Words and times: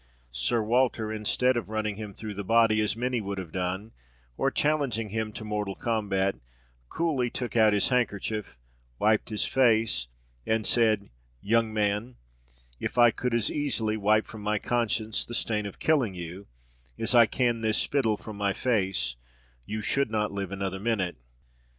Sir 0.31 0.63
Walter, 0.63 1.13
instead 1.13 1.55
of 1.55 1.69
running 1.69 1.95
him 1.97 2.11
through 2.11 2.33
the 2.33 2.43
body, 2.43 2.81
as 2.81 2.95
many 2.95 3.21
would 3.21 3.37
have 3.37 3.51
done, 3.51 3.91
or 4.35 4.49
challenging 4.49 5.09
him 5.09 5.31
to 5.33 5.43
mortal 5.45 5.75
combat, 5.75 6.37
coolly 6.89 7.29
took 7.29 7.55
out 7.55 7.71
his 7.71 7.89
handkerchief, 7.89 8.57
wiped 8.97 9.29
his 9.29 9.45
face, 9.45 10.07
and 10.43 10.65
said, 10.65 11.11
"Young 11.39 11.71
man, 11.71 12.15
if 12.79 12.97
I 12.97 13.11
could 13.11 13.35
as 13.35 13.51
easily 13.51 13.95
wipe 13.95 14.25
from 14.25 14.41
my 14.41 14.57
conscience 14.57 15.23
the 15.23 15.35
stain 15.35 15.67
of 15.67 15.77
killing 15.77 16.15
you, 16.15 16.47
as 16.97 17.13
I 17.13 17.27
can 17.27 17.61
this 17.61 17.77
spittle 17.77 18.17
from 18.17 18.37
my 18.37 18.53
face, 18.53 19.17
you 19.67 19.83
should 19.83 20.09
not 20.09 20.31
live 20.31 20.51
another 20.51 20.79
minute." 20.79 21.17